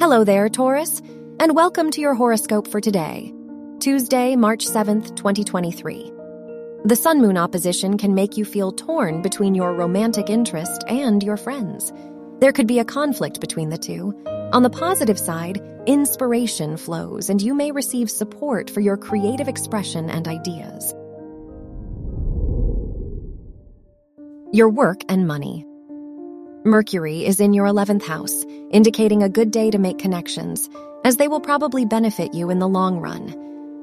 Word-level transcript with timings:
Hello 0.00 0.22
there, 0.22 0.48
Taurus, 0.48 1.02
and 1.40 1.56
welcome 1.56 1.90
to 1.90 2.00
your 2.00 2.14
horoscope 2.14 2.68
for 2.68 2.80
today, 2.80 3.34
Tuesday, 3.80 4.36
March 4.36 4.64
7th, 4.64 5.16
2023. 5.16 6.12
The 6.84 6.94
Sun 6.94 7.20
Moon 7.20 7.36
opposition 7.36 7.98
can 7.98 8.14
make 8.14 8.36
you 8.36 8.44
feel 8.44 8.70
torn 8.70 9.22
between 9.22 9.56
your 9.56 9.74
romantic 9.74 10.30
interest 10.30 10.84
and 10.86 11.20
your 11.20 11.36
friends. 11.36 11.92
There 12.38 12.52
could 12.52 12.68
be 12.68 12.78
a 12.78 12.84
conflict 12.84 13.40
between 13.40 13.70
the 13.70 13.76
two. 13.76 14.14
On 14.52 14.62
the 14.62 14.70
positive 14.70 15.18
side, 15.18 15.60
inspiration 15.88 16.76
flows 16.76 17.28
and 17.28 17.42
you 17.42 17.52
may 17.52 17.72
receive 17.72 18.08
support 18.08 18.70
for 18.70 18.78
your 18.78 18.96
creative 18.96 19.48
expression 19.48 20.08
and 20.10 20.28
ideas. 20.28 20.94
Your 24.52 24.70
work 24.70 25.00
and 25.08 25.26
money. 25.26 25.66
Mercury 26.68 27.24
is 27.24 27.40
in 27.40 27.54
your 27.54 27.66
11th 27.66 28.04
house, 28.04 28.44
indicating 28.70 29.22
a 29.22 29.28
good 29.30 29.50
day 29.50 29.70
to 29.70 29.78
make 29.78 29.98
connections, 29.98 30.68
as 31.02 31.16
they 31.16 31.26
will 31.26 31.40
probably 31.40 31.86
benefit 31.86 32.34
you 32.34 32.50
in 32.50 32.58
the 32.58 32.68
long 32.68 33.00
run. 33.00 33.28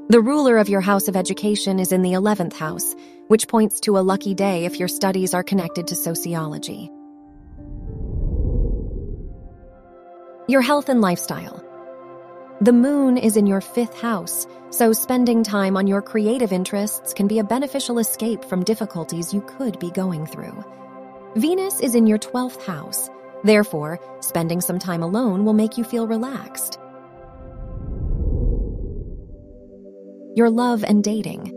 The 0.09 0.21
ruler 0.21 0.59
of 0.59 0.69
your 0.69 0.81
house 0.81 1.07
of 1.07 1.15
education 1.15 1.79
is 1.79 1.91
in 1.91 2.03
the 2.03 2.13
11th 2.13 2.53
house, 2.53 2.93
which 3.27 3.47
points 3.47 3.79
to 3.81 3.97
a 3.97 4.05
lucky 4.05 4.35
day 4.35 4.65
if 4.65 4.77
your 4.77 4.87
studies 4.87 5.33
are 5.33 5.41
connected 5.41 5.87
to 5.87 5.95
sociology. 5.95 6.91
Your 10.47 10.61
health 10.61 10.87
and 10.87 11.01
lifestyle. 11.01 11.63
The 12.61 12.71
moon 12.71 13.17
is 13.17 13.35
in 13.35 13.47
your 13.47 13.61
fifth 13.61 13.99
house, 13.99 14.45
so 14.69 14.93
spending 14.93 15.43
time 15.43 15.75
on 15.75 15.87
your 15.87 16.03
creative 16.03 16.53
interests 16.53 17.15
can 17.15 17.25
be 17.25 17.39
a 17.39 17.43
beneficial 17.43 17.97
escape 17.97 18.45
from 18.45 18.63
difficulties 18.63 19.33
you 19.33 19.41
could 19.41 19.79
be 19.79 19.89
going 19.89 20.27
through. 20.27 20.63
Venus 21.35 21.81
is 21.81 21.95
in 21.95 22.07
your 22.07 22.17
12th 22.17 22.65
house. 22.65 23.09
Therefore, 23.43 23.99
spending 24.21 24.61
some 24.61 24.79
time 24.79 25.03
alone 25.03 25.43
will 25.43 25.53
make 25.53 25.77
you 25.77 25.83
feel 25.83 26.07
relaxed. 26.07 26.79
Your 30.35 30.49
love 30.49 30.85
and 30.85 31.03
dating. 31.03 31.51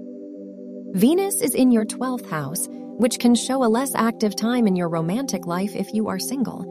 Venus 0.94 1.40
is 1.40 1.54
in 1.54 1.70
your 1.70 1.84
12th 1.84 2.28
house, 2.28 2.66
which 2.98 3.20
can 3.20 3.36
show 3.36 3.62
a 3.62 3.70
less 3.70 3.94
active 3.94 4.34
time 4.34 4.66
in 4.66 4.74
your 4.74 4.88
romantic 4.88 5.46
life 5.46 5.76
if 5.76 5.94
you 5.94 6.08
are 6.08 6.18
single. 6.18 6.64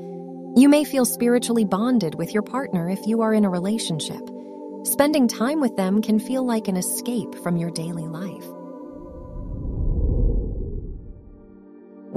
You 0.57 0.67
may 0.67 0.83
feel 0.83 1.05
spiritually 1.05 1.63
bonded 1.63 2.15
with 2.15 2.33
your 2.33 2.43
partner 2.43 2.89
if 2.89 2.99
you 3.07 3.21
are 3.21 3.33
in 3.33 3.45
a 3.45 3.49
relationship. 3.49 4.19
Spending 4.83 5.29
time 5.29 5.61
with 5.61 5.77
them 5.77 6.01
can 6.01 6.19
feel 6.19 6.45
like 6.45 6.67
an 6.67 6.75
escape 6.75 7.35
from 7.35 7.55
your 7.55 7.71
daily 7.71 8.05
life. 8.05 8.56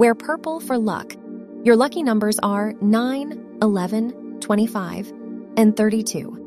Wear 0.01 0.15
purple 0.15 0.59
for 0.59 0.79
luck. 0.79 1.13
Your 1.63 1.75
lucky 1.75 2.01
numbers 2.01 2.39
are 2.41 2.73
9, 2.81 3.59
11, 3.61 4.39
25, 4.39 5.13
and 5.57 5.77
32. 5.77 6.37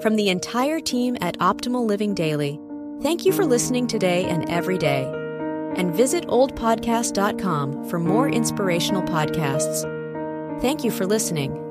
From 0.00 0.16
the 0.16 0.30
entire 0.30 0.80
team 0.80 1.18
at 1.20 1.38
Optimal 1.40 1.86
Living 1.86 2.14
Daily, 2.14 2.58
thank 3.02 3.26
you 3.26 3.34
for 3.34 3.44
listening 3.44 3.86
today 3.86 4.24
and 4.24 4.48
every 4.48 4.78
day. 4.78 5.04
And 5.76 5.94
visit 5.94 6.26
oldpodcast.com 6.28 7.90
for 7.90 7.98
more 7.98 8.30
inspirational 8.30 9.02
podcasts. 9.02 9.82
Thank 10.62 10.84
you 10.84 10.90
for 10.90 11.04
listening. 11.04 11.67